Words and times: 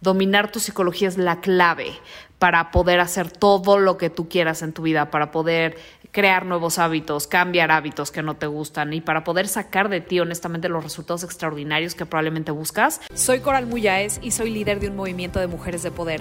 Dominar 0.00 0.52
tu 0.52 0.60
psicología 0.60 1.08
es 1.08 1.18
la 1.18 1.40
clave 1.40 1.92
para 2.38 2.70
poder 2.70 3.00
hacer 3.00 3.32
todo 3.32 3.78
lo 3.78 3.98
que 3.98 4.10
tú 4.10 4.28
quieras 4.28 4.62
en 4.62 4.72
tu 4.72 4.82
vida, 4.82 5.10
para 5.10 5.32
poder 5.32 5.76
crear 6.12 6.46
nuevos 6.46 6.78
hábitos, 6.78 7.26
cambiar 7.26 7.72
hábitos 7.72 8.12
que 8.12 8.22
no 8.22 8.36
te 8.36 8.46
gustan 8.46 8.92
y 8.92 9.00
para 9.00 9.24
poder 9.24 9.48
sacar 9.48 9.88
de 9.88 10.00
ti 10.00 10.20
honestamente 10.20 10.68
los 10.68 10.84
resultados 10.84 11.24
extraordinarios 11.24 11.96
que 11.96 12.06
probablemente 12.06 12.52
buscas. 12.52 13.00
Soy 13.12 13.40
Coral 13.40 13.66
Muyáez 13.66 14.20
y 14.22 14.30
soy 14.30 14.50
líder 14.50 14.78
de 14.78 14.88
un 14.88 14.96
movimiento 14.96 15.40
de 15.40 15.48
mujeres 15.48 15.82
de 15.82 15.90
poder. 15.90 16.20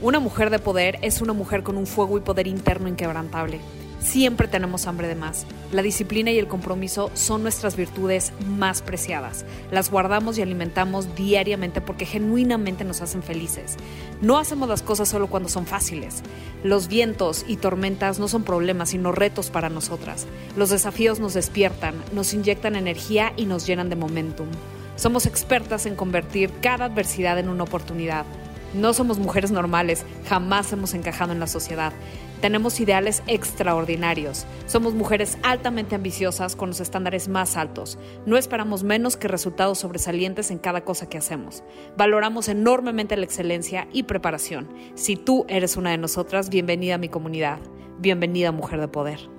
Una 0.00 0.20
mujer 0.20 0.50
de 0.50 0.60
poder 0.60 0.98
es 1.02 1.20
una 1.20 1.32
mujer 1.32 1.64
con 1.64 1.76
un 1.76 1.86
fuego 1.88 2.18
y 2.18 2.20
poder 2.20 2.46
interno 2.46 2.86
inquebrantable. 2.86 3.60
Siempre 4.06 4.46
tenemos 4.46 4.86
hambre 4.86 5.08
de 5.08 5.16
más. 5.16 5.46
La 5.72 5.82
disciplina 5.82 6.30
y 6.30 6.38
el 6.38 6.46
compromiso 6.46 7.10
son 7.14 7.42
nuestras 7.42 7.74
virtudes 7.74 8.32
más 8.46 8.80
preciadas. 8.80 9.44
Las 9.72 9.90
guardamos 9.90 10.38
y 10.38 10.42
alimentamos 10.42 11.16
diariamente 11.16 11.80
porque 11.80 12.06
genuinamente 12.06 12.84
nos 12.84 13.00
hacen 13.00 13.24
felices. 13.24 13.74
No 14.22 14.38
hacemos 14.38 14.68
las 14.68 14.82
cosas 14.82 15.08
solo 15.08 15.26
cuando 15.26 15.48
son 15.48 15.66
fáciles. 15.66 16.22
Los 16.62 16.86
vientos 16.86 17.44
y 17.48 17.56
tormentas 17.56 18.20
no 18.20 18.28
son 18.28 18.44
problemas, 18.44 18.90
sino 18.90 19.10
retos 19.10 19.50
para 19.50 19.70
nosotras. 19.70 20.28
Los 20.56 20.70
desafíos 20.70 21.18
nos 21.18 21.34
despiertan, 21.34 21.96
nos 22.12 22.32
inyectan 22.32 22.76
energía 22.76 23.32
y 23.36 23.46
nos 23.46 23.66
llenan 23.66 23.90
de 23.90 23.96
momentum. 23.96 24.46
Somos 24.94 25.26
expertas 25.26 25.84
en 25.84 25.96
convertir 25.96 26.52
cada 26.62 26.84
adversidad 26.84 27.40
en 27.40 27.48
una 27.48 27.64
oportunidad. 27.64 28.24
No 28.72 28.92
somos 28.92 29.18
mujeres 29.18 29.50
normales, 29.50 30.04
jamás 30.28 30.72
hemos 30.72 30.94
encajado 30.94 31.32
en 31.32 31.40
la 31.40 31.46
sociedad. 31.46 31.92
Tenemos 32.40 32.80
ideales 32.80 33.22
extraordinarios. 33.26 34.46
Somos 34.66 34.94
mujeres 34.94 35.38
altamente 35.42 35.94
ambiciosas 35.94 36.54
con 36.54 36.68
los 36.68 36.80
estándares 36.80 37.28
más 37.28 37.56
altos. 37.56 37.98
No 38.26 38.36
esperamos 38.36 38.84
menos 38.84 39.16
que 39.16 39.28
resultados 39.28 39.78
sobresalientes 39.78 40.50
en 40.50 40.58
cada 40.58 40.82
cosa 40.82 41.08
que 41.08 41.18
hacemos. 41.18 41.62
Valoramos 41.96 42.48
enormemente 42.48 43.16
la 43.16 43.24
excelencia 43.24 43.88
y 43.92 44.04
preparación. 44.04 44.68
Si 44.94 45.16
tú 45.16 45.46
eres 45.48 45.76
una 45.76 45.90
de 45.90 45.98
nosotras, 45.98 46.50
bienvenida 46.50 46.96
a 46.96 46.98
mi 46.98 47.08
comunidad. 47.08 47.58
Bienvenida 47.98 48.52
Mujer 48.52 48.80
de 48.80 48.88
Poder. 48.88 49.35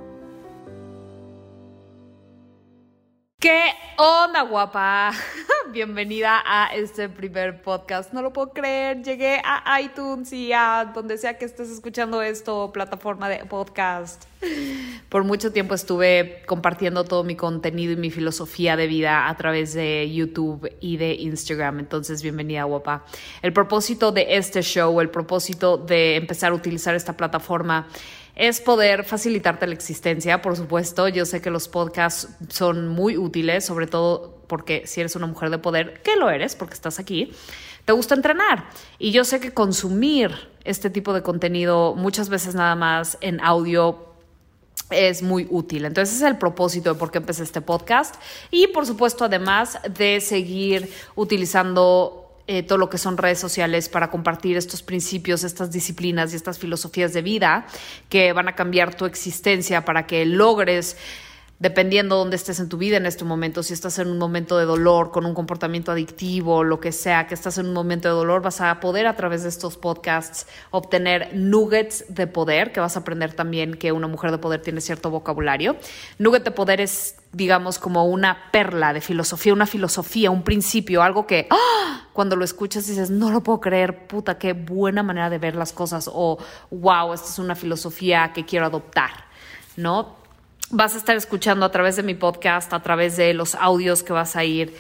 ¿Qué 3.40 3.66
onda, 3.98 4.42
guapa? 4.42 5.12
Bienvenida 5.72 6.42
a 6.44 6.74
este 6.74 7.08
primer 7.08 7.62
podcast. 7.62 8.12
No 8.12 8.24
lo 8.24 8.34
puedo 8.34 8.50
creer. 8.50 9.04
Llegué 9.04 9.40
a 9.46 9.80
iTunes 9.80 10.34
y 10.34 10.54
a 10.54 10.92
donde 10.96 11.20
sea 11.20 11.38
que 11.38 11.46
estés 11.46 11.70
escuchando 11.70 12.24
esto, 12.24 12.72
plataforma 12.74 13.30
de 13.30 13.46
podcast. 13.46 14.26
Por 15.10 15.24
mucho 15.24 15.54
tiempo 15.54 15.76
estuve 15.76 16.42
compartiendo 16.48 17.04
todo 17.04 17.24
mi 17.24 17.36
contenido 17.36 17.94
y 17.94 17.98
mi 17.98 18.10
filosofía 18.10 18.76
de 18.76 18.88
vida 18.88 19.30
a 19.30 19.38
través 19.38 19.76
de 19.76 20.12
YouTube 20.12 20.72
y 20.80 20.98
de 20.98 21.14
Instagram. 21.14 21.78
Entonces, 21.78 22.24
bienvenida, 22.24 22.64
guapa. 22.64 23.06
El 23.44 23.54
propósito 23.54 24.12
de 24.12 24.36
este 24.38 24.64
show, 24.64 25.00
el 25.00 25.12
propósito 25.12 25.78
de 25.78 26.16
empezar 26.16 26.54
a 26.54 26.56
utilizar 26.56 26.96
esta 26.96 27.16
plataforma 27.16 27.88
es 28.38 28.62
poder 28.62 29.04
facilitarte 29.04 29.66
la 29.66 29.74
existencia, 29.74 30.44
por 30.44 30.56
supuesto. 30.56 31.08
Yo 31.08 31.26
sé 31.26 31.42
que 31.42 31.50
los 31.50 31.68
podcasts 31.68 32.30
son 32.50 32.88
muy 32.88 33.18
útiles, 33.18 33.66
sobre 33.66 33.88
todo 33.88 34.44
porque 34.48 34.86
si 34.86 35.02
eres 35.02 35.16
una 35.16 35.26
mujer 35.26 35.50
de 35.50 35.58
poder, 35.58 36.02
que 36.04 36.16
lo 36.16 36.30
eres 36.30 36.56
porque 36.56 36.76
estás 36.76 37.00
aquí, 37.00 37.34
te 37.84 37.94
gusta 37.94 38.14
entrenar. 38.14 38.70
Y 39.00 39.12
yo 39.12 39.24
sé 39.24 39.40
que 39.40 39.54
consumir 39.54 40.32
este 40.64 40.92
tipo 40.92 41.14
de 41.14 41.24
contenido 41.24 41.96
muchas 41.96 42.30
veces 42.30 42.54
nada 42.54 42.76
más 42.76 43.18
en 43.22 43.42
audio 43.42 44.06
es 44.92 45.24
muy 45.24 45.48
útil. 45.50 45.86
Entonces, 45.86 46.18
es 46.18 46.22
el 46.22 46.38
propósito 46.38 46.94
de 46.94 47.00
por 47.00 47.10
qué 47.10 47.18
empecé 47.18 47.42
este 47.42 47.62
podcast. 47.62 48.16
Y, 48.52 48.68
por 48.68 48.86
supuesto, 48.86 49.26
además 49.26 49.80
de 49.98 50.22
seguir 50.22 50.94
utilizando 51.16 52.27
eh, 52.48 52.64
todo 52.64 52.78
lo 52.78 52.90
que 52.90 52.98
son 52.98 53.18
redes 53.18 53.40
sociales 53.40 53.90
para 53.90 54.10
compartir 54.10 54.58
estos 54.58 54.82
principios, 54.82 55.44
estas 55.44 55.72
disciplinas 55.72 56.34
y 56.34 56.38
estas 56.38 56.58
filosofías 56.60 57.14
de 57.14 57.22
vida 57.22 57.68
que 58.10 58.32
van 58.34 58.48
a 58.48 58.56
cambiar 58.56 58.96
tu 58.96 59.06
existencia 59.06 59.84
para 59.84 60.08
que 60.08 60.26
logres 60.26 60.98
dependiendo 61.60 62.18
dónde 62.18 62.36
estés 62.36 62.60
en 62.60 62.70
tu 62.70 62.78
vida 62.78 62.98
en 62.98 63.06
este 63.06 63.24
momento, 63.24 63.64
si 63.64 63.74
estás 63.74 63.98
en 64.00 64.10
un 64.10 64.18
momento 64.18 64.58
de 64.58 64.66
dolor, 64.66 65.12
con 65.12 65.26
un 65.26 65.34
comportamiento 65.34 65.92
adictivo, 65.92 66.64
lo 66.64 66.80
que 66.80 66.92
sea, 66.92 67.28
que 67.28 67.34
estás 67.34 67.58
en 67.58 67.68
un 67.68 67.74
momento 67.74 68.08
de 68.08 68.14
dolor, 68.14 68.42
vas 68.42 68.62
a 68.62 68.80
poder 68.80 69.08
a 69.08 69.16
través 69.16 69.44
de 69.44 69.50
estos 69.50 69.78
podcasts 69.78 70.46
obtener 70.70 71.32
nuggets 71.34 72.06
de 72.10 72.28
poder, 72.28 72.72
que 72.72 72.80
vas 72.80 72.96
a 72.96 73.00
aprender 73.00 73.34
también 73.34 73.74
que 73.74 73.92
una 73.92 74.08
mujer 74.08 74.32
de 74.32 74.38
poder 74.38 74.62
tiene 74.62 74.82
cierto 74.82 75.10
vocabulario. 75.10 75.78
Nugget 76.20 76.44
de 76.44 76.52
poder 76.52 76.82
es, 76.82 77.16
digamos, 77.38 77.78
como 77.78 78.06
una 78.06 78.52
perla 78.52 78.94
de 78.94 79.00
filosofía, 79.00 79.54
una 79.54 79.68
filosofía, 79.68 80.32
un 80.32 80.42
principio, 80.42 81.04
algo 81.04 81.28
que 81.28 81.48
¡ah! 81.52 82.08
cuando 82.12 82.36
lo 82.36 82.44
escuchas 82.44 82.88
dices, 82.88 83.12
no 83.12 83.30
lo 83.30 83.44
puedo 83.44 83.62
creer, 83.62 84.08
puta, 84.08 84.40
qué 84.40 84.54
buena 84.54 85.04
manera 85.04 85.30
de 85.30 85.38
ver 85.38 85.56
las 85.56 85.72
cosas, 85.72 86.10
o 86.12 86.40
wow, 86.72 87.14
esta 87.14 87.30
es 87.30 87.40
una 87.40 87.56
filosofía 87.56 88.34
que 88.34 88.44
quiero 88.44 88.66
adoptar, 88.66 89.12
¿no? 89.76 90.18
vas 90.70 90.96
a 90.96 90.98
estar 90.98 91.16
escuchando 91.16 91.66
a 91.66 91.72
través 91.72 91.96
de 91.96 92.04
mi 92.04 92.14
podcast, 92.14 92.74
a 92.74 92.82
través 92.82 93.16
de 93.16 93.34
los 93.34 93.56
audios 93.56 94.04
que 94.04 94.12
vas 94.12 94.36
a 94.36 94.44
ir 94.44 94.76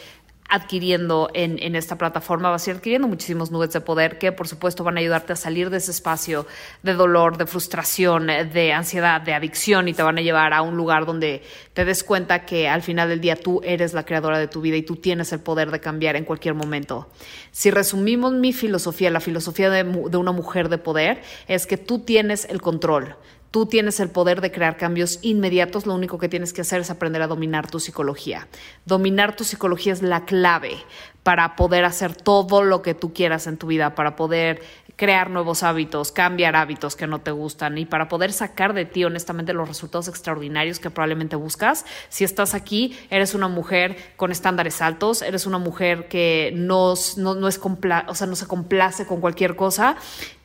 adquiriendo 0.50 1.30
en, 1.34 1.62
en, 1.62 1.75
esta 1.75 1.97
plataforma, 1.97 2.50
vas 2.50 2.68
a 2.68 2.72
ir 2.72 2.78
adquiriendo 2.78 3.08
muchísimos 3.08 3.52
nubes 3.52 3.72
de 3.72 3.81
poder 3.81 4.18
que 4.18 4.31
por 4.31 4.47
supuesto 4.47 4.84
van 4.84 4.97
a 4.97 5.02
ayudarte 5.02 5.34
a 5.34 5.35
salir 5.35 5.69
de 5.69 5.78
ese 5.78 5.91
espacio 5.91 6.47
de 6.84 6.94
dolor, 6.94 7.38
de 7.38 7.46
frustración, 7.46 8.28
de 8.28 8.74
ansiedad, 8.74 9.22
de 9.22 9.34
adicción 9.34 9.88
y 9.88 9.94
te 9.94 10.03
van 10.03 10.18
a 10.18 10.22
llevar 10.22 10.53
a 10.53 10.62
un 10.62 10.78
lugar 10.78 11.06
donde 11.06 11.44
te 11.74 11.85
des 11.85 12.03
cuenta 12.03 12.46
que 12.46 12.69
al 12.69 12.81
final 12.81 13.09
del 13.09 13.22
día 13.22 13.35
tú 13.35 13.62
eres 13.63 13.94
la 13.94 14.06
creadora 14.06 14.40
de 14.40 14.47
tu 14.47 14.62
vida 14.62 14.78
y 14.78 14.84
tú 14.84 14.96
tienes 14.96 15.34
el 15.34 15.40
poder 15.40 15.72
de 15.72 15.80
cambiar 15.80 16.16
en 16.16 16.24
cualquier 16.24 16.53
momento. 16.53 17.09
Si 17.52 17.72
resumimos 17.72 18.34
mi 18.34 18.53
filosofía, 18.53 19.09
la 19.12 19.19
filosofía 19.19 19.69
de, 19.69 19.84
de 19.84 20.18
una 20.18 20.31
mujer 20.31 20.69
de 20.69 20.78
poder, 20.78 21.22
es 21.47 21.68
que 21.68 21.78
tú 21.78 22.00
tienes 22.00 22.46
el 22.46 22.62
control. 22.62 23.16
Tú 23.52 23.66
tienes 23.66 24.00
el 24.00 24.09
poder 24.09 24.41
de 24.41 24.52
crear 24.52 24.78
cambios 24.78 25.19
inmediatos, 25.22 25.85
lo 25.85 25.94
único 25.94 26.18
que 26.18 26.30
tienes 26.30 26.53
que 26.53 26.62
hacer 26.62 26.81
es 26.81 26.90
aprender 26.90 27.22
a 27.22 27.28
dominar 27.28 27.69
tu 27.69 27.80
psicología. 27.80 28.47
Dominar 28.85 29.35
tu 29.35 29.44
psicología 29.44 29.94
es 29.94 30.02
la 30.02 30.25
clave 30.25 30.78
para 31.24 31.56
poder 31.56 31.85
hacer 31.85 32.16
todo 32.16 32.63
lo 32.63 32.81
que 32.81 32.94
tú 32.94 33.13
quieras 33.13 33.47
en 33.47 33.58
tu 33.58 33.68
vida, 33.68 33.96
para 33.96 34.16
poder 34.16 34.62
crear 34.97 35.30
nuevos 35.30 35.63
hábitos, 35.63 36.12
cambiar 36.12 36.56
hábitos 36.56 36.96
que 36.96 37.08
no 37.08 37.22
te 37.22 37.31
gustan 37.31 37.78
y 37.78 37.85
para 37.85 38.09
poder 38.09 38.34
sacar 38.34 38.74
de 38.74 38.84
ti 38.84 39.06
honestamente 39.06 39.53
los 39.53 39.68
resultados 39.68 40.08
extraordinarios 40.08 40.79
que 40.79 40.90
probablemente 40.90 41.35
buscas. 41.35 41.85
Si 42.09 42.24
estás 42.24 42.53
aquí, 42.53 42.97
eres 43.09 43.35
una 43.35 43.47
mujer 43.47 43.96
con 44.18 44.31
estándares 44.31 44.81
altos, 44.81 45.22
eres 45.22 45.46
una 45.46 45.59
mujer 45.59 46.08
que 46.08 46.52
no, 46.56 46.96
no, 47.18 47.47
es 47.47 47.62
o 47.62 48.16
sea, 48.16 48.28
no 48.28 48.35
se 48.35 48.47
complace 48.47 49.06
con 49.06 49.22
cualquier 49.22 49.56
cosa 49.56 49.97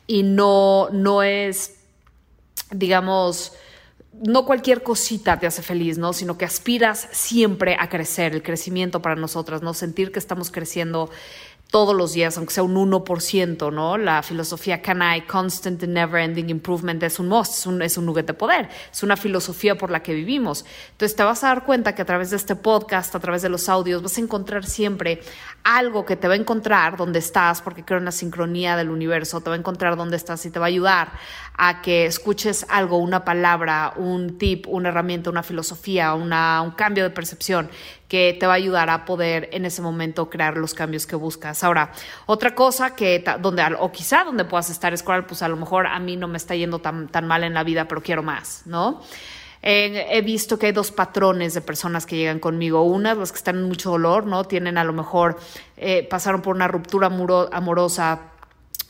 y 0.05 0.21
no, 0.23 0.89
no 0.91 1.23
es 1.23 1.82
digamos, 2.71 3.53
no 4.13 4.45
cualquier 4.45 4.83
cosita 4.83 5.39
te 5.39 5.47
hace 5.47 5.61
feliz, 5.61 5.97
¿no? 5.97 6.13
Sino 6.13 6.37
que 6.37 6.45
aspiras 6.45 7.07
siempre 7.11 7.75
a 7.79 7.89
crecer, 7.89 8.33
el 8.33 8.43
crecimiento 8.43 9.01
para 9.01 9.15
nosotras, 9.15 9.61
¿no? 9.61 9.73
Sentir 9.73 10.11
que 10.11 10.19
estamos 10.19 10.51
creciendo 10.51 11.09
todos 11.73 11.95
los 11.95 12.13
días, 12.13 12.37
aunque 12.37 12.53
sea 12.53 12.61
un 12.61 12.75
1%, 12.75 13.73
¿no? 13.73 13.97
La 13.97 14.21
filosofía 14.21 14.83
Can 14.83 15.01
I, 15.01 15.21
Constant 15.21 15.81
and 15.81 15.93
Never 15.93 16.21
Ending 16.21 16.51
Improvement 16.51 17.01
es 17.01 17.17
un 17.17 17.27
must, 17.27 17.53
es 17.53 17.65
un, 17.65 17.81
es 17.81 17.97
un 17.97 18.05
nugget 18.05 18.27
de 18.27 18.35
poder, 18.35 18.69
es 18.91 19.01
una 19.01 19.17
filosofía 19.17 19.75
por 19.75 19.89
la 19.89 20.03
que 20.03 20.13
vivimos. 20.13 20.65
Entonces 20.91 21.15
te 21.15 21.23
vas 21.23 21.43
a 21.43 21.47
dar 21.47 21.65
cuenta 21.65 21.95
que 21.95 22.03
a 22.03 22.05
través 22.05 22.29
de 22.29 22.35
este 22.35 22.55
podcast, 22.55 23.15
a 23.15 23.19
través 23.19 23.41
de 23.41 23.49
los 23.49 23.69
audios, 23.69 24.03
vas 24.03 24.15
a 24.19 24.21
encontrar 24.21 24.65
siempre 24.65 25.21
algo 25.63 26.05
que 26.05 26.15
te 26.15 26.27
va 26.27 26.35
a 26.35 26.37
encontrar 26.37 26.95
donde 26.95 27.17
estás, 27.17 27.63
porque 27.63 27.83
creo 27.83 27.97
en 27.97 28.05
la 28.05 28.11
sincronía 28.11 28.77
del 28.77 28.91
universo, 28.91 29.41
te 29.41 29.49
va 29.49 29.55
a 29.55 29.59
encontrar 29.59 29.97
donde 29.97 30.15
estás 30.15 30.45
y 30.45 30.51
te 30.51 30.59
va 30.59 30.65
a 30.65 30.67
ayudar 30.67 31.13
a 31.57 31.81
que 31.81 32.05
escuches 32.05 32.67
algo, 32.69 32.97
una 32.97 33.25
palabra, 33.25 33.93
un 33.95 34.37
tip, 34.37 34.67
una 34.67 34.89
herramienta, 34.89 35.31
una 35.31 35.41
filosofía, 35.41 36.13
una, 36.13 36.61
un 36.61 36.71
cambio 36.71 37.03
de 37.03 37.09
percepción 37.09 37.71
que 38.13 38.37
te 38.39 38.45
va 38.45 38.53
a 38.53 38.57
ayudar 38.57 38.91
a 38.91 39.05
poder 39.05 39.49
en 39.53 39.65
ese 39.65 39.81
momento 39.81 40.29
crear 40.29 40.55
los 40.55 40.75
cambios 40.75 41.07
que 41.07 41.15
buscas. 41.15 41.63
Ahora, 41.63 41.91
otra 42.27 42.53
cosa 42.53 42.95
que, 42.95 43.23
donde, 43.41 43.63
o 43.79 43.91
quizá 43.91 44.23
donde 44.23 44.45
puedas 44.45 44.69
estar 44.69 44.93
es 44.93 45.01
pues 45.01 45.41
a 45.41 45.47
lo 45.47 45.57
mejor 45.57 45.87
a 45.87 45.97
mí 45.97 46.15
no 46.15 46.27
me 46.27 46.37
está 46.37 46.53
yendo 46.53 46.77
tan, 46.77 47.07
tan 47.07 47.25
mal 47.25 47.43
en 47.43 47.55
la 47.55 47.63
vida, 47.63 47.87
pero 47.87 48.03
quiero 48.03 48.21
más, 48.21 48.67
¿no? 48.67 49.01
he 49.63 50.21
visto 50.21 50.59
que 50.59 50.67
hay 50.67 50.73
dos 50.73 50.91
patrones 50.91 51.55
de 51.55 51.61
personas 51.61 52.05
que 52.05 52.15
llegan 52.15 52.37
conmigo. 52.37 52.83
Una, 52.83 53.15
las 53.15 53.31
que 53.31 53.37
están 53.37 53.55
en 53.55 53.63
mucho 53.63 53.89
dolor, 53.89 54.27
¿no? 54.27 54.43
Tienen 54.43 54.77
a 54.77 54.83
lo 54.83 54.93
mejor, 54.93 55.39
eh, 55.77 56.05
pasaron 56.07 56.43
por 56.43 56.55
una 56.55 56.67
ruptura 56.67 57.07
amorosa, 57.07 58.19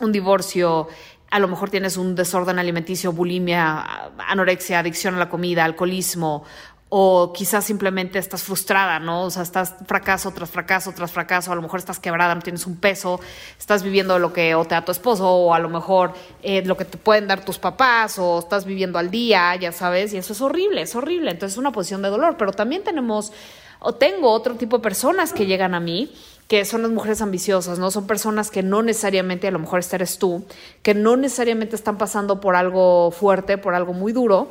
un 0.00 0.12
divorcio, 0.12 0.88
a 1.30 1.38
lo 1.38 1.48
mejor 1.48 1.70
tienes 1.70 1.96
un 1.96 2.14
desorden 2.14 2.58
alimenticio, 2.58 3.12
bulimia, 3.12 4.12
anorexia, 4.28 4.80
adicción 4.80 5.14
a 5.14 5.18
la 5.18 5.28
comida, 5.28 5.64
alcoholismo, 5.64 6.44
o 6.88 7.32
quizás 7.32 7.64
simplemente 7.64 8.18
estás 8.18 8.42
frustrada, 8.42 9.00
¿no? 9.00 9.24
O 9.24 9.30
sea, 9.30 9.42
estás 9.42 9.74
fracaso 9.86 10.30
tras 10.30 10.50
fracaso 10.50 10.92
tras 10.92 11.10
fracaso, 11.10 11.50
a 11.50 11.54
lo 11.54 11.62
mejor 11.62 11.80
estás 11.80 11.98
quebrada, 11.98 12.34
no 12.34 12.42
tienes 12.42 12.66
un 12.66 12.76
peso, 12.76 13.20
estás 13.58 13.82
viviendo 13.82 14.18
lo 14.18 14.32
que 14.32 14.54
o 14.54 14.64
te 14.64 14.74
da 14.74 14.84
tu 14.84 14.92
esposo, 14.92 15.28
o 15.28 15.54
a 15.54 15.58
lo 15.58 15.68
mejor 15.68 16.12
eh, 16.42 16.62
lo 16.64 16.76
que 16.76 16.84
te 16.84 16.98
pueden 16.98 17.26
dar 17.26 17.44
tus 17.44 17.58
papás, 17.58 18.18
o 18.18 18.38
estás 18.38 18.64
viviendo 18.64 18.98
al 18.98 19.10
día, 19.10 19.56
ya 19.56 19.72
sabes, 19.72 20.12
y 20.12 20.18
eso 20.18 20.32
es 20.32 20.40
horrible, 20.40 20.82
es 20.82 20.94
horrible. 20.94 21.30
Entonces 21.30 21.54
es 21.54 21.58
una 21.58 21.72
posición 21.72 22.02
de 22.02 22.10
dolor, 22.10 22.36
pero 22.38 22.52
también 22.52 22.84
tenemos 22.84 23.32
o 23.80 23.94
tengo 23.94 24.30
otro 24.30 24.54
tipo 24.54 24.78
de 24.78 24.82
personas 24.82 25.32
que 25.32 25.46
llegan 25.46 25.74
a 25.74 25.80
mí 25.80 26.12
que 26.48 26.64
son 26.64 26.82
las 26.82 26.90
mujeres 26.90 27.22
ambiciosas, 27.22 27.78
¿no? 27.78 27.90
Son 27.90 28.06
personas 28.06 28.50
que 28.50 28.62
no 28.62 28.82
necesariamente, 28.82 29.48
a 29.48 29.50
lo 29.50 29.58
mejor 29.58 29.80
este 29.80 29.96
eres 29.96 30.18
tú, 30.18 30.44
que 30.82 30.94
no 30.94 31.16
necesariamente 31.16 31.74
están 31.74 31.96
pasando 31.96 32.40
por 32.40 32.54
algo 32.54 33.10
fuerte, 33.10 33.56
por 33.56 33.74
algo 33.74 33.94
muy 33.94 34.12
duro, 34.12 34.48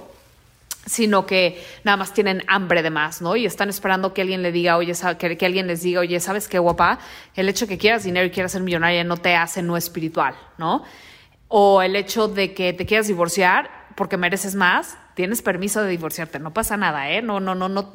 sino 0.85 1.25
que 1.25 1.63
nada 1.83 1.97
más 1.97 2.13
tienen 2.13 2.43
hambre 2.47 2.83
de 2.83 2.89
más, 2.89 3.21
¿no? 3.21 3.35
Y 3.35 3.45
están 3.45 3.69
esperando 3.69 4.13
que 4.13 4.21
alguien 4.21 4.41
le 4.41 4.51
diga, 4.51 4.77
oye, 4.77 4.93
que, 5.17 5.37
que 5.37 5.45
alguien 5.45 5.67
les 5.67 5.81
diga, 5.81 6.01
oye, 6.01 6.19
¿sabes 6.19 6.47
qué 6.47 6.59
guapa? 6.59 6.99
El 7.35 7.47
hecho 7.49 7.67
que 7.67 7.77
quieras 7.77 8.03
dinero 8.03 8.25
y 8.25 8.31
quieras 8.31 8.51
ser 8.51 8.61
millonaria 8.61 9.03
no 9.03 9.17
te 9.17 9.35
hace 9.35 9.61
no 9.61 9.77
espiritual, 9.77 10.35
¿no? 10.57 10.83
O 11.47 11.81
el 11.81 11.95
hecho 11.95 12.27
de 12.27 12.53
que 12.53 12.73
te 12.73 12.85
quieras 12.85 13.07
divorciar 13.07 13.69
porque 13.95 14.17
mereces 14.17 14.55
más, 14.55 14.97
tienes 15.15 15.41
permiso 15.41 15.81
de 15.81 15.89
divorciarte, 15.89 16.39
no 16.39 16.53
pasa 16.53 16.75
nada, 16.75 17.11
¿eh? 17.11 17.21
No, 17.21 17.39
no, 17.39 17.55
no, 17.55 17.69
no, 17.69 17.91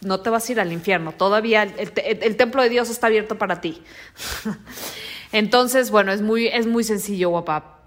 no 0.00 0.20
te 0.20 0.30
vas 0.30 0.48
a 0.48 0.52
ir 0.52 0.60
al 0.60 0.72
infierno, 0.72 1.12
todavía 1.12 1.62
el, 1.62 1.92
el 1.96 2.36
templo 2.36 2.62
de 2.62 2.68
Dios 2.68 2.90
está 2.90 3.06
abierto 3.06 3.38
para 3.38 3.60
ti. 3.60 3.82
Entonces, 5.32 5.90
bueno, 5.90 6.12
es 6.12 6.20
muy, 6.20 6.48
es 6.48 6.66
muy 6.66 6.84
sencillo, 6.84 7.30
guapa 7.30 7.77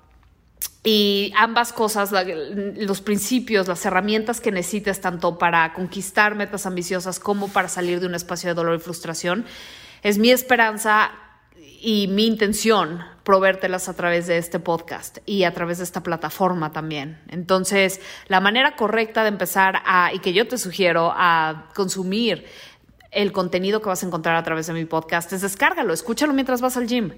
y 0.83 1.31
ambas 1.38 1.74
cosas, 1.74 2.12
los 2.12 3.01
principios, 3.01 3.68
las 3.68 3.86
herramientas 3.86 4.42
que 4.42 4.51
necesites 4.51 5.00
tanto 5.00 5.38
para 5.38 5.74
conquistar 5.74 6.33
metas 6.33 6.66
ambiciosas 6.66 7.19
como 7.19 7.50
para 7.50 7.68
salir 7.68 8.00
de 8.00 8.07
un 8.07 8.16
espacio 8.16 8.50
de 8.50 8.56
dolor 8.56 8.75
y 8.78 8.80
frustración, 8.80 9.45
es 10.01 10.18
mi 10.18 10.31
esperanza 10.31 11.12
y 11.80 12.07
mi 12.07 12.25
intención 12.25 13.04
proveértelas 13.24 13.89
a 13.89 13.94
través 13.94 14.25
de 14.25 14.38
este 14.38 14.60
podcast 14.60 15.19
y 15.28 15.44
a 15.44 15.54
través 15.54 15.78
de 15.78 15.83
esta 15.83 16.01
plataforma 16.01 16.72
también. 16.72 17.19
Entonces, 17.28 18.01
la 18.28 18.39
manera 18.39 18.75
correcta 18.75 19.22
de 19.22 19.30
empezar 19.30 19.81
a, 19.86 20.12
y 20.13 20.19
que 20.19 20.33
yo 20.33 20.48
te 20.48 20.57
sugiero, 20.57 21.13
a 21.16 21.69
consumir 21.75 22.45
el 23.12 23.31
contenido 23.31 23.81
que 23.81 23.89
vas 23.89 24.01
a 24.01 24.07
encontrar 24.07 24.36
a 24.36 24.44
través 24.44 24.68
de 24.68 24.74
mi 24.74 24.86
podcast 24.86 25.31
es 25.33 25.42
descárgalo, 25.42 25.94
escúchalo 25.94 26.33
mientras 26.33 26.62
vas 26.62 26.78
al 26.78 26.88
gym. 26.88 27.12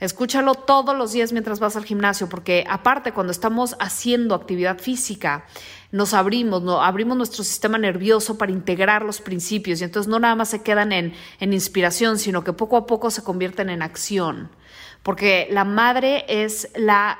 Escúchalo 0.00 0.54
todos 0.54 0.96
los 0.96 1.10
días 1.10 1.32
mientras 1.32 1.58
vas 1.58 1.74
al 1.74 1.84
gimnasio, 1.84 2.28
porque 2.28 2.64
aparte 2.68 3.12
cuando 3.12 3.32
estamos 3.32 3.74
haciendo 3.80 4.36
actividad 4.36 4.78
física, 4.78 5.44
nos 5.90 6.14
abrimos, 6.14 6.62
¿no? 6.62 6.80
abrimos 6.80 7.16
nuestro 7.16 7.42
sistema 7.42 7.78
nervioso 7.78 8.38
para 8.38 8.52
integrar 8.52 9.02
los 9.02 9.20
principios 9.20 9.80
y 9.80 9.84
entonces 9.84 10.08
no 10.08 10.20
nada 10.20 10.36
más 10.36 10.50
se 10.50 10.62
quedan 10.62 10.92
en, 10.92 11.14
en 11.40 11.52
inspiración, 11.52 12.18
sino 12.18 12.44
que 12.44 12.52
poco 12.52 12.76
a 12.76 12.86
poco 12.86 13.10
se 13.10 13.24
convierten 13.24 13.70
en 13.70 13.82
acción. 13.82 14.50
Porque 15.02 15.48
la 15.50 15.64
madre 15.64 16.24
es 16.28 16.68
la, 16.76 17.18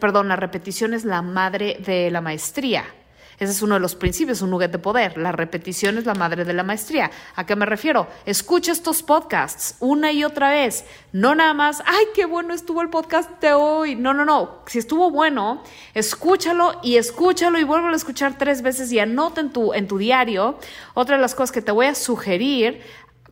perdón, 0.00 0.26
la 0.26 0.36
repetición 0.36 0.94
es 0.94 1.04
la 1.04 1.22
madre 1.22 1.78
de 1.84 2.10
la 2.10 2.20
maestría. 2.20 2.84
Ese 3.38 3.52
es 3.52 3.62
uno 3.62 3.74
de 3.74 3.80
los 3.80 3.94
principios, 3.94 4.40
un 4.40 4.50
nugget 4.50 4.72
de 4.72 4.78
poder. 4.78 5.18
La 5.18 5.32
repetición 5.32 5.98
es 5.98 6.06
la 6.06 6.14
madre 6.14 6.44
de 6.44 6.54
la 6.54 6.62
maestría. 6.62 7.10
¿A 7.34 7.44
qué 7.44 7.54
me 7.54 7.66
refiero? 7.66 8.06
Escucha 8.24 8.72
estos 8.72 9.02
podcasts 9.02 9.76
una 9.80 10.12
y 10.12 10.24
otra 10.24 10.50
vez. 10.50 10.84
No 11.12 11.34
nada 11.34 11.52
más, 11.52 11.82
ay, 11.84 12.06
qué 12.14 12.24
bueno 12.24 12.54
estuvo 12.54 12.80
el 12.80 12.88
podcast 12.88 13.40
de 13.40 13.52
hoy. 13.52 13.94
No, 13.94 14.14
no, 14.14 14.24
no. 14.24 14.62
Si 14.66 14.78
estuvo 14.78 15.10
bueno, 15.10 15.62
escúchalo 15.94 16.80
y 16.82 16.96
escúchalo 16.96 17.58
y 17.58 17.64
vuelvo 17.64 17.88
a 17.88 17.94
escuchar 17.94 18.38
tres 18.38 18.62
veces 18.62 18.90
y 18.92 18.98
anota 18.98 19.40
en 19.40 19.52
tu, 19.52 19.74
en 19.74 19.86
tu 19.86 19.98
diario. 19.98 20.58
Otra 20.94 21.16
de 21.16 21.22
las 21.22 21.34
cosas 21.34 21.52
que 21.52 21.62
te 21.62 21.72
voy 21.72 21.86
a 21.86 21.94
sugerir 21.94 22.80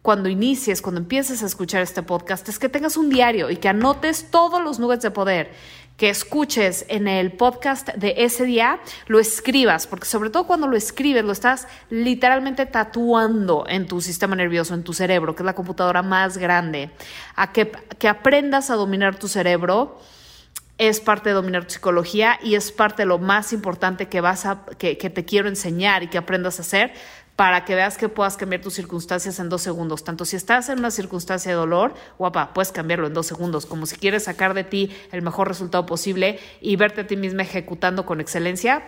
cuando 0.05 0.29
inicies, 0.29 0.83
cuando 0.83 1.01
empieces 1.01 1.43
a 1.43 1.47
escuchar 1.47 1.81
este 1.81 2.03
podcast, 2.03 2.47
es 2.51 2.59
que 2.59 2.69
tengas 2.69 2.99
un 2.99 3.09
diario 3.09 3.49
y 3.49 3.57
que 3.57 3.69
anotes 3.69 4.31
todos 4.31 4.63
los 4.63 4.79
nuggets 4.79 5.03
de 5.03 5.11
poder 5.11 5.51
que 5.97 6.09
escuches 6.09 6.85
en 6.89 7.07
el 7.07 7.33
podcast 7.33 7.89
de 7.95 8.15
ese 8.19 8.45
día, 8.45 8.81
lo 9.07 9.21
escribas, 9.21 9.87
porque 9.87 10.07
sobre 10.07 10.31
todo 10.31 10.47
cuando 10.47 10.67
lo 10.67 10.77
escribes, 10.77 11.25
lo 11.25 11.33
estás 11.33 11.69
literalmente 11.91 12.67
tatuando 12.67 13.65
en 13.69 13.87
tu 13.87 14.01
sistema 14.01 14.35
nervioso, 14.35 14.75
en 14.75 14.83
tu 14.83 14.93
cerebro, 14.93 15.37
que 15.37 15.43
es 15.43 15.47
la 15.47 15.55
computadora 15.55 16.03
más 16.03 16.37
grande, 16.37 16.91
a 17.37 17.53
que, 17.53 17.71
que 17.99 18.09
aprendas 18.09 18.71
a 18.71 18.75
dominar 18.75 19.17
tu 19.17 19.29
cerebro 19.29 20.01
es 20.79 21.01
parte 21.01 21.29
de 21.29 21.35
dominar 21.35 21.65
tu 21.65 21.75
psicología 21.75 22.39
y 22.43 22.57
es 22.57 22.73
parte 22.73 23.03
de 23.03 23.07
lo 23.07 23.19
más 23.19 23.53
importante 23.53 24.09
que 24.09 24.21
vas 24.21 24.45
a 24.45 24.65
que, 24.79 24.97
te 24.97 25.25
quiero 25.25 25.49
enseñar 25.49 26.03
y 26.03 26.09
que 26.09 26.19
aprendas 26.19 26.59
a 26.59 26.63
hacer 26.63 26.93
para 27.37 27.65
que 27.65 27.75
veas 27.75 27.99
que 27.99 28.09
puedas 28.09 28.37
cambiar 28.37 28.63
tus 28.63 28.75
circunstancias 28.75 29.39
en 29.41 29.49
dos 29.49 29.63
segundos. 29.63 30.05
Tanto 30.05 30.25
si 30.25 30.37
estás 30.37 30.69
en 30.69 30.79
una 30.79 30.91
circunstancia 30.91 31.51
de 31.51 31.57
dolor, 31.57 31.95
guapa, 32.19 32.53
puedes 32.55 32.71
cambiarlo 32.71 33.07
en 33.09 33.15
dos 33.15 33.27
segundos. 33.27 33.67
Como 33.67 33.87
si 33.87 33.97
quieres 33.97 34.25
sacar 34.25 34.55
de 34.55 34.63
ti 34.63 34.95
el 35.11 35.23
mejor 35.23 35.49
resultado 35.49 35.85
posible 35.85 36.39
y 36.61 36.77
verte 36.77 37.03
a 37.03 37.07
ti 37.07 37.17
misma 37.17 37.43
ejecutando 37.43 38.07
con 38.07 38.21
excelencia, 38.21 38.83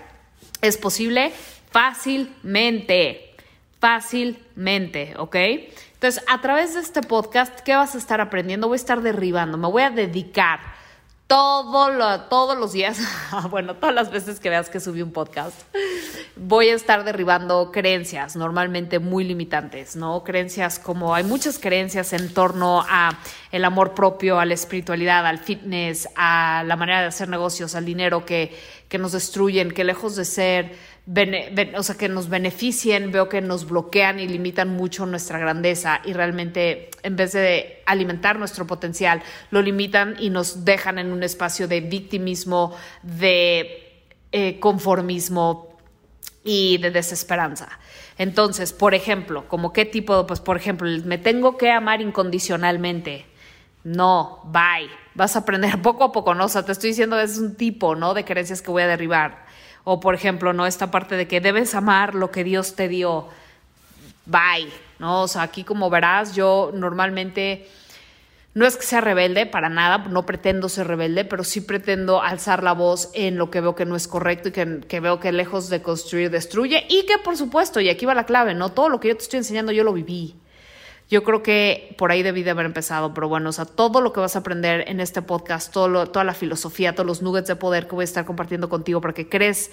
es 0.63 0.77
posible 0.77 1.33
fácilmente. 1.71 3.35
Fácilmente, 3.81 5.15
¿ok? 5.19 5.37
Entonces, 5.95 6.23
a 6.29 6.41
través 6.41 6.75
de 6.75 6.81
este 6.81 7.03
podcast, 7.03 7.61
¿qué 7.61 7.75
vas 7.75 7.95
a 7.95 7.99
estar 7.99 8.21
aprendiendo? 8.21 8.69
Voy 8.69 8.77
a 8.77 8.77
estar 8.77 9.03
derribando, 9.03 9.59
me 9.59 9.69
voy 9.69 9.83
a 9.83 9.91
dedicar 9.91 10.61
todo 11.27 11.91
lo, 11.91 12.21
todos 12.23 12.57
los 12.57 12.73
días, 12.73 13.01
bueno, 13.51 13.75
todas 13.75 13.95
las 13.95 14.11
veces 14.11 14.39
que 14.39 14.49
veas 14.49 14.71
que 14.71 14.79
subí 14.79 15.03
un 15.03 15.13
podcast, 15.13 15.61
voy 16.37 16.69
a 16.69 16.75
estar 16.75 17.03
derribando 17.03 17.73
creencias 17.73 18.37
normalmente 18.37 19.01
muy 19.01 19.25
limitantes, 19.25 19.97
¿no? 19.97 20.23
Creencias 20.23 20.79
como 20.79 21.15
hay 21.15 21.25
muchas 21.25 21.59
creencias 21.59 22.13
en 22.13 22.33
torno 22.33 22.85
a 22.89 23.19
el 23.51 23.65
amor 23.65 23.95
propio, 23.95 24.39
a 24.39 24.45
la 24.45 24.55
espiritualidad, 24.55 25.27
al 25.27 25.39
fitness, 25.39 26.09
a 26.15 26.63
la 26.65 26.77
manera 26.77 27.01
de 27.01 27.09
hacer 27.09 27.29
negocios, 27.29 27.75
al 27.75 27.85
dinero 27.85 28.25
que, 28.25 28.57
que 28.89 28.99
nos 28.99 29.13
destruyen, 29.13 29.73
que 29.73 29.83
lejos 29.83 30.15
de 30.15 30.25
ser 30.25 30.77
o 31.77 31.83
sea, 31.85 31.97
que 31.97 32.09
nos 32.09 32.29
beneficien, 32.29 33.13
veo 33.13 33.29
que 33.29 33.41
nos 33.41 33.69
bloquean 33.69 34.19
y 34.19 34.27
limitan 34.27 34.71
mucho 34.71 35.07
nuestra 35.07 35.39
grandeza 35.39 36.01
y 36.05 36.13
realmente 36.13 36.91
en 37.05 37.15
vez 37.15 37.33
de 37.33 37.83
alimentar 37.87 38.39
nuestro 38.41 38.67
potencial, 38.67 39.23
lo 39.53 39.63
limitan 39.63 40.17
y 40.19 40.31
nos 40.31 40.65
dejan 40.65 40.99
en 40.99 41.13
un 41.13 41.23
espacio 41.23 41.69
de 41.69 41.81
victimismo, 41.81 42.75
de 43.03 44.03
eh, 44.33 44.59
conformismo 44.59 45.79
y 46.43 46.79
de 46.79 46.91
desesperanza. 46.91 47.69
Entonces, 48.19 48.73
por 48.73 48.95
ejemplo, 48.95 49.47
como 49.47 49.73
qué 49.73 49.85
tipo, 49.85 50.27
pues 50.27 50.41
por 50.41 50.57
ejemplo, 50.57 50.89
me 51.05 51.19
tengo 51.19 51.57
que 51.57 51.71
amar 51.71 52.01
incondicionalmente. 52.01 53.27
No, 53.85 54.41
bye. 54.47 54.91
Vas 55.15 55.37
a 55.37 55.41
aprender 55.41 55.81
poco 55.83 56.03
a 56.03 56.11
poco, 56.11 56.35
¿no? 56.35 56.47
O 56.47 56.49
sea, 56.49 56.65
te 56.65 56.73
estoy 56.73 56.91
diciendo, 56.91 57.21
es 57.21 57.39
un 57.39 57.55
tipo, 57.55 57.95
¿no? 57.95 58.13
De 58.13 58.25
creencias 58.25 58.61
que 58.61 58.73
voy 58.73 58.83
a 58.83 58.89
derribar 58.89 59.46
o 59.89 60.01
por 60.01 60.17
ejemplo, 60.17 60.53
¿no? 60.53 60.67
Esta 60.67 60.91
parte 60.91 61.15
de 61.15 61.29
que 61.29 61.41
debes 61.41 61.73
amar 61.77 62.17
lo 62.17 62.33
que 62.33 62.43
Dios 62.43 62.75
te 62.75 62.89
dio. 62.89 63.29
Bye, 64.27 64.69
¿no? 64.99 65.23
O 65.23 65.29
sea, 65.29 65.43
aquí 65.43 65.63
como 65.63 65.89
verás, 65.91 66.35
yo 66.35 66.73
normalmente 66.75 67.69
no 68.55 68.67
es 68.67 68.77
que 68.77 68.83
sea 68.83 69.01
rebelde 69.01 69.47
para 69.47 69.69
nada, 69.69 69.99
no 69.99 70.27
pretendo 70.27 70.69
ser 70.69 70.89
rebelde, 70.89 71.25
pero 71.25 71.45
sí 71.45 71.61
pretendo 71.61 72.21
alzar 72.21 72.65
la 72.65 72.73
voz 72.73 73.11
en 73.15 73.39
lo 73.39 73.49
que 73.49 73.61
veo 73.61 73.77
que 73.77 73.85
no 73.85 73.95
es 73.95 74.09
correcto 74.09 74.49
y 74.49 74.53
que, 74.53 74.81
que, 74.89 74.99
veo 74.99 75.21
que 75.21 75.31
lejos 75.31 75.71
de 75.71 75.83
construir 75.83 76.31
destruye 76.31 76.85
y 76.89 77.07
que 77.07 77.19
por 77.19 77.37
supuesto, 77.37 77.81
y 77.81 77.89
aquí 77.89 78.07
va 78.07 78.15
la 78.15 78.27
clave, 78.27 78.55
¿no? 78.55 78.73
Todo 78.73 78.89
lo 78.89 78.99
que 78.99 79.07
yo 79.07 79.17
te 79.17 79.23
estoy 79.23 79.39
enseñando 79.39 79.71
yo 79.71 79.85
lo 79.85 79.93
viví. 79.93 80.35
Yo 81.09 81.23
creo 81.23 81.43
que 81.43 81.95
por 81.99 82.11
ahí 82.11 82.23
debí 82.23 82.43
de 82.43 82.51
haber 82.51 82.67
empezado, 82.67 83.15
pero 83.15 83.29
bueno, 83.29 83.51
o 83.51 83.53
sea, 83.53 83.65
todo 83.65 84.01
lo 84.01 84.13
que 84.13 84.19
vas 84.19 84.35
a 84.35 84.41
aprender 84.41 84.85
en 84.89 84.99
este 84.99 85.23
podcast, 85.23 85.73
todo 85.73 86.07
toda 86.09 86.25
la 86.25 86.35
filosofía, 86.35 86.95
todos 86.95 87.07
los 87.07 87.23
nuggets 87.23 87.47
de 87.47 87.55
poder 87.55 87.87
que 87.87 87.95
voy 87.95 88.03
a 88.03 88.05
estar 88.05 88.25
compartiendo 88.25 88.69
contigo 88.69 89.01
para 89.01 89.15
que 89.15 89.29
crees, 89.29 89.71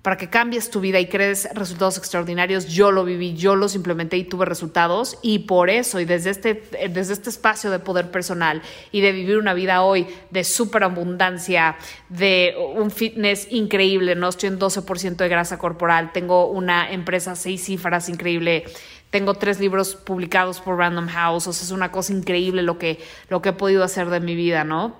para 0.00 0.16
que 0.16 0.30
cambies 0.30 0.70
tu 0.70 0.80
vida 0.80 0.98
y 0.98 1.06
crees 1.06 1.50
resultados 1.52 1.98
extraordinarios, 1.98 2.66
yo 2.66 2.90
lo 2.92 3.04
viví, 3.04 3.34
yo 3.34 3.56
los 3.56 3.74
implementé 3.74 4.16
y 4.16 4.24
tuve 4.24 4.46
resultados. 4.46 5.18
Y 5.20 5.40
por 5.40 5.68
eso 5.68 6.00
y 6.00 6.06
desde 6.06 6.30
este, 6.30 6.62
desde 6.88 7.12
este 7.12 7.28
espacio 7.28 7.70
de 7.70 7.78
poder 7.78 8.10
personal 8.10 8.62
y 8.90 9.02
de 9.02 9.12
vivir 9.12 9.36
una 9.36 9.52
vida 9.52 9.82
hoy 9.82 10.06
de 10.30 10.44
súper 10.44 10.84
abundancia, 10.84 11.76
de 12.08 12.54
un 12.74 12.90
fitness 12.90 13.48
increíble, 13.50 14.14
no 14.14 14.30
estoy 14.30 14.48
en 14.48 14.58
12% 14.58 15.16
de 15.16 15.28
grasa 15.28 15.58
corporal, 15.58 16.12
tengo 16.12 16.46
una 16.46 16.90
empresa 16.90 17.36
seis 17.36 17.64
cifras 17.64 18.08
increíble 18.08 18.64
tengo 19.10 19.34
tres 19.34 19.60
libros 19.60 19.96
publicados 19.96 20.60
por 20.60 20.78
Random 20.78 21.08
House, 21.08 21.46
o 21.46 21.52
sea, 21.52 21.64
es 21.64 21.72
una 21.72 21.92
cosa 21.92 22.12
increíble 22.12 22.62
lo 22.62 22.78
que, 22.78 23.00
lo 23.28 23.42
que 23.42 23.50
he 23.50 23.52
podido 23.52 23.84
hacer 23.84 24.08
de 24.08 24.20
mi 24.20 24.34
vida, 24.34 24.64
¿no? 24.64 24.96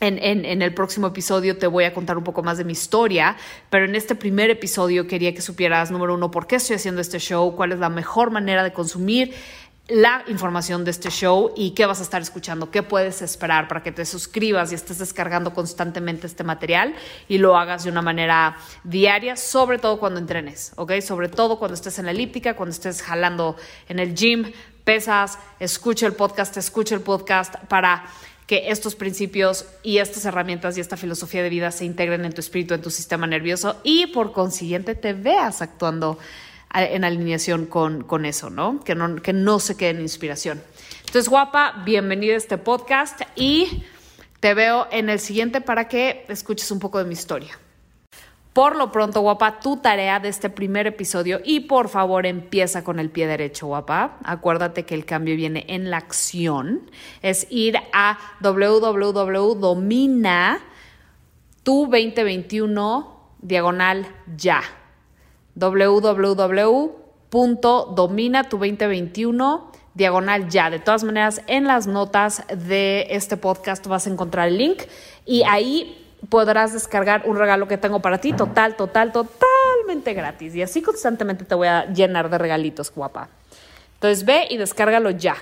En, 0.00 0.18
en, 0.22 0.44
en, 0.44 0.62
el 0.62 0.74
próximo 0.74 1.08
episodio 1.08 1.58
te 1.58 1.66
voy 1.66 1.82
a 1.82 1.92
contar 1.92 2.16
un 2.16 2.22
poco 2.22 2.44
más 2.44 2.56
de 2.56 2.64
mi 2.64 2.72
historia, 2.72 3.36
pero 3.68 3.84
en 3.84 3.96
este 3.96 4.14
primer 4.14 4.48
episodio 4.48 5.08
quería 5.08 5.34
que 5.34 5.42
supieras, 5.42 5.90
número 5.90 6.14
uno, 6.14 6.30
por 6.30 6.46
qué 6.46 6.56
estoy 6.56 6.76
haciendo 6.76 7.00
este 7.00 7.18
show, 7.18 7.56
cuál 7.56 7.72
es 7.72 7.80
la 7.80 7.88
mejor 7.88 8.30
manera 8.30 8.62
de 8.62 8.72
consumir 8.72 9.34
la 9.88 10.22
información 10.28 10.84
de 10.84 10.90
este 10.90 11.08
show 11.08 11.52
y 11.56 11.70
qué 11.70 11.86
vas 11.86 12.00
a 12.00 12.02
estar 12.02 12.20
escuchando, 12.20 12.70
qué 12.70 12.82
puedes 12.82 13.22
esperar 13.22 13.68
para 13.68 13.82
que 13.82 13.90
te 13.90 14.04
suscribas 14.04 14.70
y 14.70 14.74
estés 14.74 14.98
descargando 14.98 15.54
constantemente 15.54 16.26
este 16.26 16.44
material 16.44 16.94
y 17.26 17.38
lo 17.38 17.56
hagas 17.56 17.84
de 17.84 17.90
una 17.90 18.02
manera 18.02 18.58
diaria, 18.84 19.36
sobre 19.36 19.78
todo 19.78 19.98
cuando 19.98 20.20
entrenes, 20.20 20.72
¿ok? 20.76 21.00
Sobre 21.00 21.30
todo 21.30 21.58
cuando 21.58 21.74
estés 21.74 21.98
en 21.98 22.04
la 22.04 22.10
elíptica, 22.10 22.54
cuando 22.54 22.72
estés 22.72 23.00
jalando 23.00 23.56
en 23.88 23.98
el 23.98 24.14
gym, 24.14 24.52
pesas, 24.84 25.38
escucha 25.58 26.06
el 26.06 26.12
podcast, 26.12 26.56
escucha 26.58 26.94
el 26.94 27.00
podcast 27.00 27.56
para 27.68 28.04
que 28.46 28.70
estos 28.70 28.94
principios 28.94 29.66
y 29.82 29.98
estas 29.98 30.24
herramientas 30.26 30.76
y 30.76 30.80
esta 30.80 30.98
filosofía 30.98 31.42
de 31.42 31.50
vida 31.50 31.70
se 31.70 31.86
integren 31.86 32.26
en 32.26 32.32
tu 32.32 32.40
espíritu, 32.40 32.74
en 32.74 32.82
tu 32.82 32.90
sistema 32.90 33.26
nervioso 33.26 33.76
y 33.84 34.06
por 34.08 34.32
consiguiente 34.32 34.94
te 34.94 35.14
veas 35.14 35.62
actuando 35.62 36.18
en 36.74 37.04
alineación 37.04 37.66
con, 37.66 38.04
con 38.04 38.24
eso, 38.24 38.50
¿no? 38.50 38.80
Que, 38.84 38.94
¿no? 38.94 39.16
que 39.16 39.32
no 39.32 39.58
se 39.58 39.76
quede 39.76 39.90
en 39.90 40.00
inspiración. 40.00 40.62
Entonces, 41.00 41.28
guapa, 41.28 41.82
bienvenida 41.84 42.34
a 42.34 42.36
este 42.36 42.58
podcast 42.58 43.22
y 43.34 43.84
te 44.40 44.54
veo 44.54 44.86
en 44.90 45.08
el 45.08 45.18
siguiente 45.20 45.60
para 45.60 45.88
que 45.88 46.24
escuches 46.28 46.70
un 46.70 46.78
poco 46.78 46.98
de 46.98 47.04
mi 47.04 47.14
historia. 47.14 47.58
Por 48.52 48.76
lo 48.76 48.90
pronto, 48.90 49.20
guapa, 49.20 49.60
tu 49.60 49.76
tarea 49.76 50.18
de 50.18 50.28
este 50.28 50.50
primer 50.50 50.88
episodio 50.88 51.40
y 51.44 51.60
por 51.60 51.88
favor 51.88 52.26
empieza 52.26 52.82
con 52.82 52.98
el 52.98 53.08
pie 53.08 53.28
derecho, 53.28 53.68
guapa. 53.68 54.18
Acuérdate 54.24 54.84
que 54.84 54.96
el 54.96 55.04
cambio 55.04 55.36
viene 55.36 55.64
en 55.68 55.90
la 55.90 55.98
acción. 55.98 56.90
Es 57.22 57.46
ir 57.50 57.78
a 57.92 58.18
www.domina 58.40 59.78
tu 61.62 61.82
2021 61.82 63.18
diagonal 63.40 64.08
ya. 64.36 64.62
www.domina 65.58 67.24
tu 68.48 68.58
2021 68.58 69.72
diagonal 69.94 70.48
ya. 70.48 70.70
De 70.70 70.78
todas 70.78 71.04
maneras, 71.04 71.42
en 71.46 71.64
las 71.64 71.86
notas 71.86 72.44
de 72.48 73.08
este 73.10 73.36
podcast 73.36 73.86
vas 73.86 74.06
a 74.06 74.10
encontrar 74.10 74.48
el 74.48 74.56
link 74.56 74.82
y 75.26 75.42
ahí 75.42 76.06
podrás 76.30 76.72
descargar 76.72 77.22
un 77.26 77.36
regalo 77.36 77.68
que 77.68 77.76
tengo 77.76 78.00
para 78.00 78.18
ti, 78.18 78.32
total, 78.32 78.76
total, 78.76 79.12
totalmente 79.12 80.14
gratis. 80.14 80.54
Y 80.54 80.62
así 80.62 80.82
constantemente 80.82 81.44
te 81.44 81.54
voy 81.54 81.68
a 81.68 81.86
llenar 81.86 82.30
de 82.30 82.38
regalitos, 82.38 82.92
guapa. 82.94 83.28
Entonces 83.94 84.24
ve 84.24 84.46
y 84.48 84.56
descárgalo 84.56 85.10
ya. 85.10 85.36